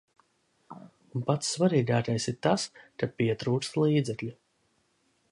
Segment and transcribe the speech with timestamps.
[1.17, 2.65] Un pats svarīgākais ir tas,
[3.03, 4.31] ka pietrūkst līdzekļu.